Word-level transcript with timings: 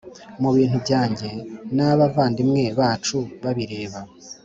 Mu 0.41 0.49
bintu 0.57 0.77
byanjye 0.85 1.29
n 1.75 1.77
aba 1.87 1.95
bavandimwe 2.01 2.63
bacu 2.79 3.17
babireba 3.43 3.99